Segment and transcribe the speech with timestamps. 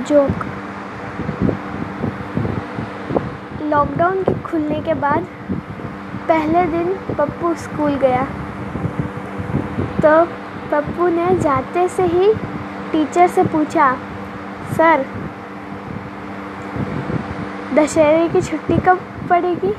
[0.00, 0.44] Joke
[3.62, 5.26] lockdown के खुलने के बाद
[6.28, 8.24] पहले दिन पप्पू स्कूल गया।
[10.00, 10.24] तो
[10.70, 12.32] पप्पू ने जाते से ही
[12.92, 13.92] टीचर से पूछा,
[14.76, 15.04] सर,
[17.74, 19.00] दशहरे की छुट्टी कब
[19.30, 19.72] पड़ेगी?